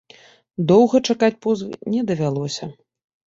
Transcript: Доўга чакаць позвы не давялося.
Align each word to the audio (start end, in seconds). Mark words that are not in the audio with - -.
Доўга 0.71 1.01
чакаць 1.13 1.37
позвы 1.45 1.77
не 1.97 2.01
давялося. 2.13 2.71